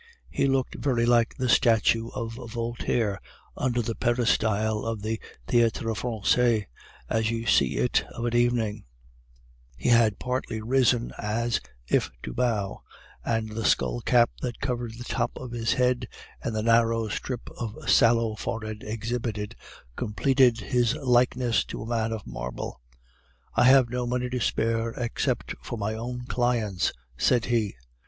[0.31, 3.21] He looked very like the statue of Voltaire
[3.55, 6.65] under the peristyle of the Theatre Francais,
[7.07, 8.85] as you see it of an evening;
[9.77, 12.81] he had partly risen as if to bow,
[13.23, 16.07] and the skull cap that covered the top of his head,
[16.41, 19.55] and the narrow strip of sallow forehead exhibited,
[19.95, 22.81] completed his likeness to the man of marble.
[23.53, 27.75] "'I have no money to spare except for my own clients,' said he.